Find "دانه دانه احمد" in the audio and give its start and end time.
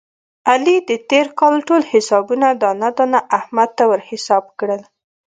2.61-3.69